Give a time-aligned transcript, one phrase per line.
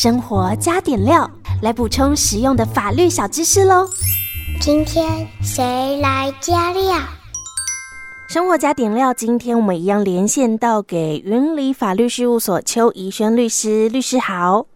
[0.00, 1.28] 生活加点料，
[1.60, 3.84] 来补充实用的法律小知识喽。
[4.60, 7.00] 今天谁来加料？
[8.28, 14.66] 生活加点料，今天我们一样连线到给云里法律事务所邱怡轩律师，律师好。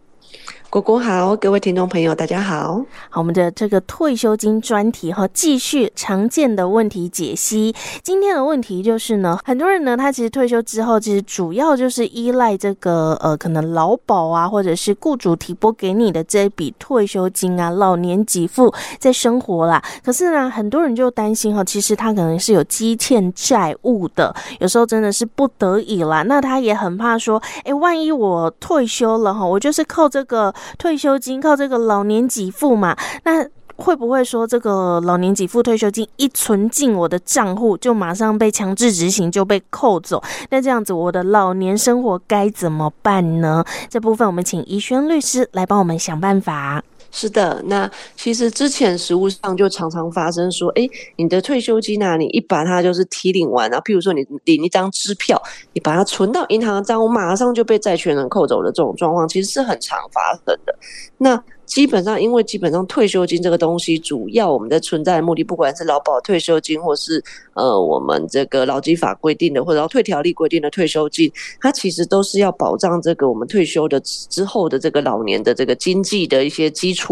[0.73, 2.83] 果果好，各位听众朋友，大家好。
[3.11, 7.75] 好，我们的这个退休金专题哈，继续常见的问题解析。
[8.01, 19.79] 今天的问题就是呢，很多人呢，他其实退休之后，其实主要就是依赖这个呃，可能劳保啊，或者是雇主提拨给你的这一笔退休金啊，老年给付在生活啦。
[20.03, 26.23] 可是呢，很多人就担心哈，其实他可能是有积欠债务的，有时候真的是不得已啦。
[26.23, 30.51] 那他也很怕说，哎，万一我退休了哈，我就是靠这个。
[30.77, 33.45] 退休金靠这个老年给付嘛，那
[33.75, 40.21] 会不会说这个老年给付退休金一存进我的账户，就马上被强制执行，就被扣走？
[40.49, 43.65] 那这样子我的老年生活该怎么办呢？
[43.89, 46.83] 这部分我们请怡轩律师来帮我们想办法。
[47.15, 55.39] 是的，那其实之前实务上就常常发生说，哎，你的退休金啊，你一把它就是提领完，然后譬如说你领一张支票，
[55.73, 60.75] 你把它存到银行的账户，马上就被债权人扣走的这种状况，其实是很常发生的。
[61.19, 67.23] 那基本上，因为基本上退休金这个东西，主要我们的存在的目的，不管是劳保退休金，或是
[67.53, 77.02] 呃我们这个劳基法规定的，或者劳退条例规定的退休金，它其实都是要保障这个我们退休的之后的这个老年的这个经济的一些基础。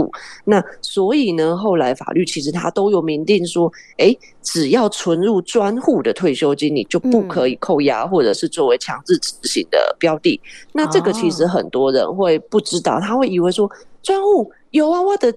[0.45, 10.39] 那所以呢，后来法律其实它都有明定说，哎，只要存入专户的退休金，你就不可以扣押，或者是作为强制执行的标的。
[10.73, 13.69] 那这个其实很多人会不知道，他会以为说。
[14.03, 15.31] 专户有啊，我的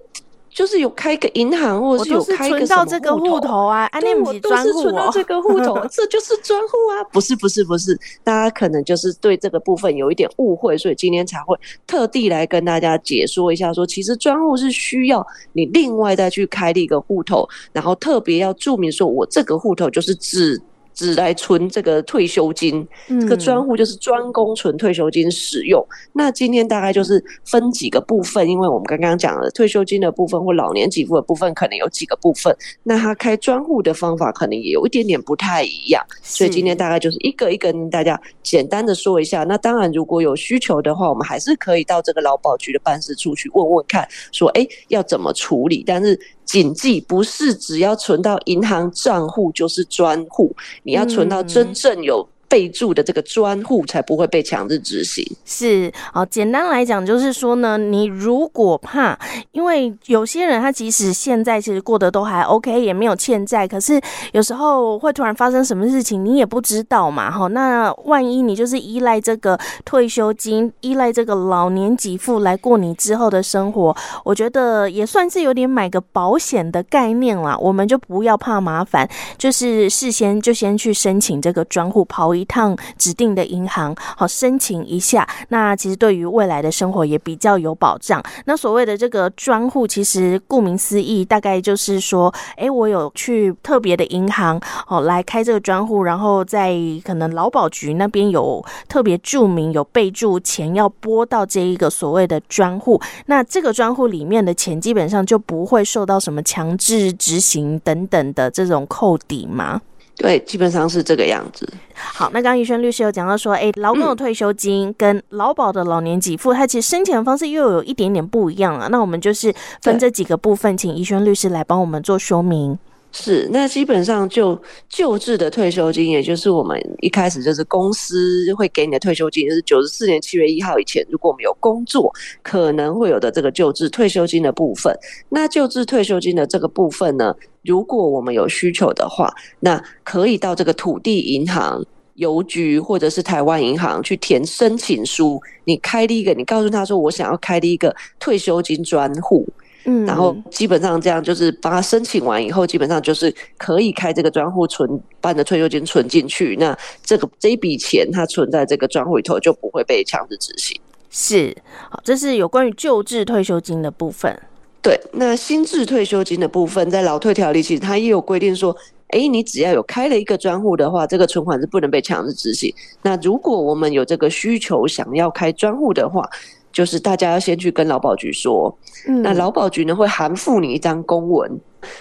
[0.55, 20.61] 就是有开个银行，或者是有开个什么这个户头啊，对，我都是存到这个户头， 这就是专户啊，不是不是不是，大家可能就是对这个部分有一点误会，所以今天才会特地来跟大家解说一下说，说其实专户是需要你另外再去开立一个户头，然后特别要注明说，我这个户头就是指。
[20.95, 25.85] 只来存这个退休金，这个专户就是专供存退休金使用。
[26.13, 32.55] 那今天大概就是分几个部分，因为我们刚刚讲了退休金的部分或老年给付的部分，可能有几个部分。
[32.83, 39.43] 那他开专户的方法可能也有一点点不太一样，所以今天大概就是一个一个跟大家简单的说一下。
[39.43, 45.83] 那当然，如果有需求的话，我们还是可以到这个劳保局的办事处去问问看，说哎要怎么处理。
[45.85, 50.55] 但是谨记，不是只要存到银行账户就是专户。
[50.83, 55.21] 你要存到真正有备注的这个专户才不会被强制执行。
[55.43, 59.19] 是，好，简单来讲就是说呢，你如果怕，
[59.51, 63.99] 因为有些人他即使现在其实过得都还 OK，也没有欠债，可是
[64.31, 67.47] 有时候会突然发生什么事情，你也不知道嘛，哈。
[67.47, 73.93] 那万一你就是依赖这个退休金，依赖这个老年给付来过你之后的生活，
[74.23, 77.57] 我觉得也算是有点买个保险的概念啦。
[77.59, 85.27] 我们就不要怕麻烦，就是事先就先去申请这个专户跑一趟指定的银行，好申请一下。
[85.49, 88.23] 那其实对于未来的生活也比较有保障。
[88.45, 103.01] 那所谓的这个专户，其实顾名思义，大概就是说，哎，我有去特别的银行，哦，来开这个专户，然后在可能劳保局那边有特别注明，有备注钱要拨到这一个所谓的专户。
[103.25, 109.81] 那这个专户里面的钱，基本上就不会受到什么强制执行等等的这种扣抵吗？
[110.17, 111.67] 对，基本上是这个样子。
[111.93, 118.87] 好，那刚刚怡轩律师有讲到说，哎，劳工的退休金跟劳保的老年给付，它其实申请的方式又有一点点不一样啊。
[118.89, 122.77] 那我们就是分这几个部分，请怡轩律师来帮我们做说明。
[123.17, 132.13] 是，那基本上就旧制的退休金，也就是我们一开始就是公司会给你的退休金，就是九十四年七月一号以前，如果我们有工作，
[132.43, 134.93] 可能会有的这个旧制退休金的部分。
[135.29, 137.33] 那旧制退休金的这个部分呢，
[137.63, 141.81] 如果我们有需求的话，那可以到这个土地银行、
[142.15, 145.41] 邮局或者是台湾银行去填申请书。
[145.63, 149.47] 你开立一个，你告诉他说，我想要开立一个退休金专户。
[149.85, 156.55] 嗯，然后基本上这样就是帮他申请完以后，基本上就是可以开这个专户存，把你的退休金存进去。
[156.59, 160.79] 那这个这一笔钱它存在这个专户里头，就不会被强制执行。
[161.11, 161.55] 是，
[161.89, 164.37] 好，这是有关于旧制退休金的部分。
[164.81, 168.75] 对，那新制退休金的部分，在劳退条例其实它也有规定说，
[169.09, 172.73] 哎，你只要有开了一个专户的话，这个存款是不能被强制执行。
[173.01, 176.29] 那如果我们有这个需求想要开专户的话，
[176.75, 178.77] 就是大家要先去跟劳保局说，
[179.07, 181.49] 嗯、那劳保局呢会函复你一张公文，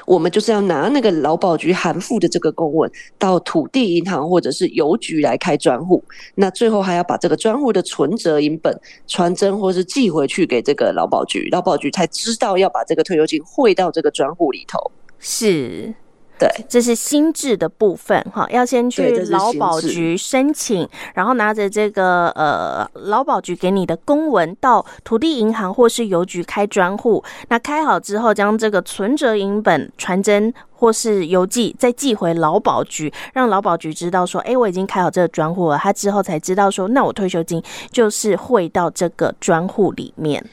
[0.04, 6.02] 我们就是要拿那个劳保局函附的这个公文到土地银行或者是邮局来开专户，
[6.34, 8.76] 那最后还要把这个专户的存折影本
[9.06, 14.90] 传真或是寄回去给这个劳保局，劳保局才知道要把这个退休金汇到这个专户里头。
[15.20, 15.94] 是。
[16.36, 27.22] 对，这是新制的部分哈，要先去劳保局申请，然后拿着这个呃劳保局给你的公文到土地银行或是邮局开专户。
[27.48, 35.78] 那开好之后，将这个存折银本传真或是邮寄，再寄回劳保局，让劳保局知道说，哎，我已经开好这个专户了。
[35.78, 40.44] 他之后才知道说，那我退休金就是汇到这个专户里面。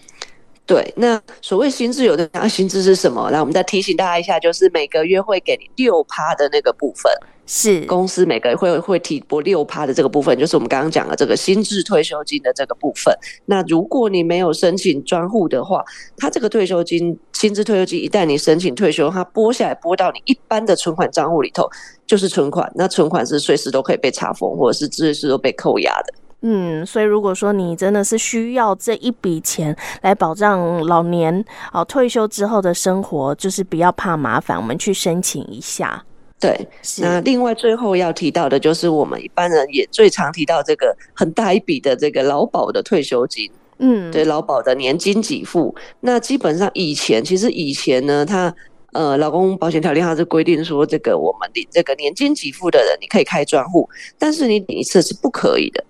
[0.65, 3.29] 对，那所谓薪资有的讲薪资是什么？
[3.29, 7.11] 来我们再提醒大家一下，就是每个月会给你六趴的那个部分，
[7.45, 13.13] 是公司每个月会会提拨六趴的这个部分，就是我们刚刚讲的这个薪资退休金的这个部分。
[13.45, 15.83] 那如果你没有申请专户的话，
[16.15, 21.69] 它这个退休金薪资退休金一旦你申请退休，它拨下来拨到你一般的存款账户里头，
[22.07, 22.71] 就是存款。
[22.75, 26.13] 那存款是随时都可以被查封，或者是随时都被扣押的。
[26.43, 36.03] 嗯，所以如果说你真的是需要这一笔钱来保障老年哦退休之后的生活，就是不要怕麻烦，我们去申请一下。
[36.39, 36.67] 对，
[36.99, 43.47] 那另外最后要提到的就是我们一般人也最常提到这个很大一笔的这个劳保的退休金。
[43.77, 45.75] 嗯，对，劳保的年金给付。
[45.99, 48.51] 那基本上以前其实以前呢，他
[48.93, 53.87] 呃劳工保险条例它是规定说，这个我们领这个年金给付的人，你可以开专户，
[54.17, 55.83] 但是你领一次是不可以的。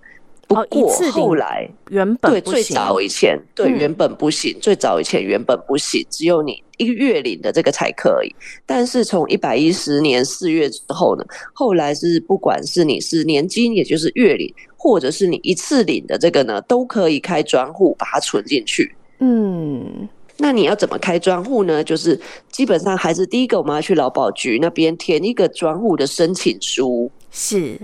[0.54, 8.36] 不过后来原本对最早以前对原本不行，最早以前原本不行，只有你一个月领的这个才可以。
[8.66, 18.94] 但是从一百一十年四月之后呢，后来是不管是你是年金，也就是月领，或者是你一次领的这个呢，都可以开专户把它存进去。
[19.20, 21.84] 嗯，那你要怎么开专户呢？
[21.84, 22.20] 就是
[22.52, 27.10] 基本上还是第一个，我们要去劳保局那边填一个专户的申请书。
[27.32, 27.78] 是。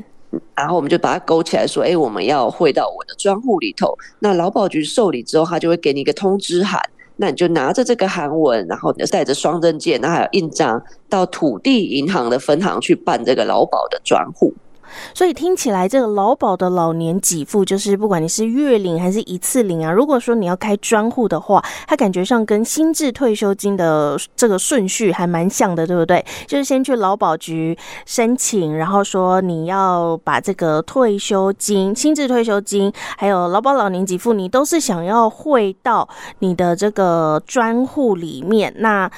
[0.56, 6.82] 然后我们就把它勾起来，说：“哎，我们要汇到我的专户里头。”那劳保局受理之后，他就会给你一个通知函。
[7.20, 14.54] 那你就拿着这个函文，然后你就带着双证件，那还有印章，到土地银行的分行去办这个劳保的专户。
[15.14, 19.92] 所以听起来，这个劳保的老年给付，就是不管你是月领还是一次领啊。
[19.92, 26.24] 如果说你要开专户的话，它感觉上跟新制退休金的这个顺序还蛮像的，对不对？
[26.48, 36.08] 就是先去劳保局申请，然后说你要把这个退休金、新制退休金，还有劳保老年给付，你都是想要汇到
[36.40, 38.74] 你的这个专户里面。
[38.78, 39.10] 那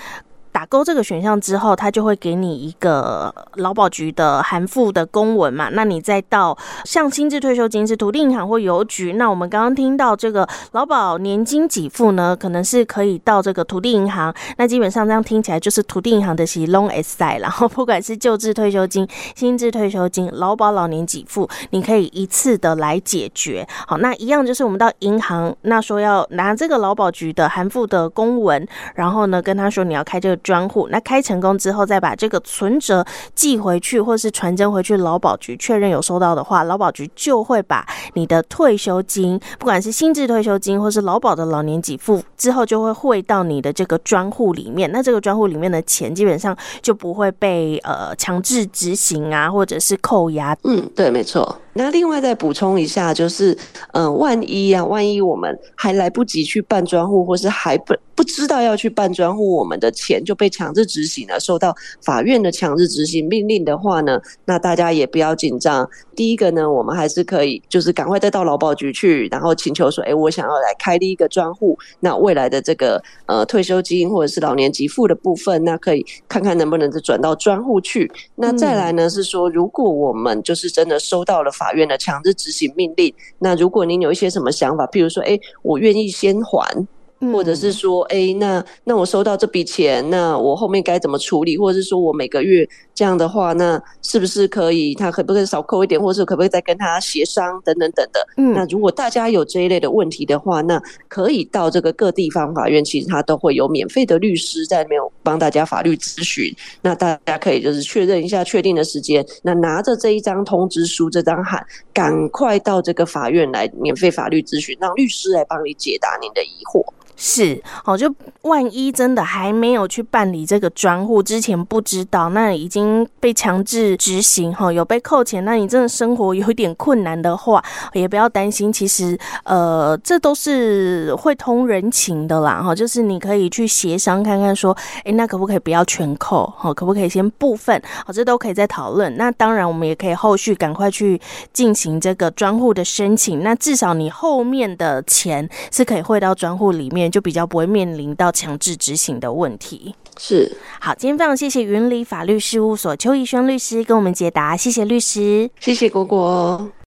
[0.51, 5.69] 打勾这个选项之后，他就会给你一个劳保局的函附的公文嘛。
[5.71, 9.13] 那你再到像新制退休金是土地银行或邮局。
[9.13, 14.33] 那我们刚刚听到这个劳保年金给付呢，可能是可以到这个土地银行。
[14.57, 23.67] 那基本上这样听起来就是土地银行的是拢会使，然后不管是旧制退休金、新制退休金、劳保老年给付，你可以一次的来解决。
[23.87, 30.38] 好，那一样就是我们到银行，那说要拿这个劳保局的函附的公文，然后呢跟他说你要开这个。
[30.39, 33.05] 专户，那开成功之后，再把这个存折
[33.35, 44.91] 寄回去，或是传真回去劳保局确认有收到的话，劳保局就会把你的退休金，不管是新制退休金或是劳保的老年给付，之后就会汇到你的这个专户里面。
[44.91, 50.55] 那这个专户里面的钱基本上就不会被呃强制执行啊，或者是扣押。
[50.63, 51.57] 嗯，对，没错。
[51.79, 53.57] 那另外再补充一下，就是，
[53.93, 65.89] 嗯、万一啊，万一我们还来不及去办专户，或是还不不知道要去办专户，我们的钱就被强制执行了，受到法院的强制执行命令的话呢，那大家也不要紧张。
[66.17, 78.11] 第一个呢，我们还是可以，就是赶快再到劳保局去，然后请求说，哎，我想要来开立一个专户，那未来的这个呃退休金或者是老年给付的部分，那可以看看能不能再转到专户去。
[78.35, 81.49] 那再来呢，是说如果我们就是真的收到了。
[81.59, 83.13] 法院的强制执行命令。
[83.39, 86.87] 那如果您有一些什么想法，譬如说，哎，我愿意先还。
[87.33, 91.57] 或者是说，哎、欸，那那我收到这笔钱，那我后面该怎么处理？
[91.57, 92.65] 或者是说我每个月
[92.99, 94.93] 这样的话，那是不是可以？
[94.93, 95.97] 他可不可以少扣一点？
[95.97, 98.27] 或者可不可以再跟他协商等等等等的？
[98.35, 100.77] 嗯，那如果大家有这一类的问题的话，那
[101.07, 106.53] 可以到这个各地方法院，其实他都会有免费的律师在那边帮大家法律咨询。
[106.81, 116.83] 那大家可以就是确认一下确定的时间，那拿着这一张通知书、这张函，赶快到这个法院来免费法律咨询，让律师来帮你解答您的疑惑。
[117.21, 118.09] 是，好，就
[118.43, 122.88] 万一真的还没有去办理这个专户之前不知道，那已经
[123.19, 139.15] 被强制执行哈，有被扣钱，那你真的生活有一点困难的话，也不要担心，其实呃，这都是会通人情的啦哈，就是你可以去协商看看说，诶，那可不可以不要全扣哈，可不可以先部分，好，这都可以再讨论。
[139.17, 141.19] 那当然，我们也可以后续赶快去
[141.51, 149.95] 进行这个专户的申请，那至少你后面的钱是可以汇到专户里面，就比较不会面临到强制执行的问题。
[150.21, 156.69] 是，好，今天非常谢谢云里法律事务所邱怡轩律师跟我们解答，谢谢律师，谢谢果果。